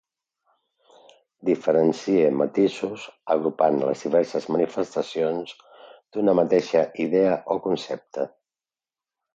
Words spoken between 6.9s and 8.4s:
idea o concepte